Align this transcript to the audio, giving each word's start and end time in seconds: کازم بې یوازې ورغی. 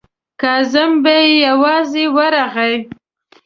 کازم 0.41 0.91
بې 1.03 1.17
یوازې 1.45 2.05
ورغی. 2.15 2.75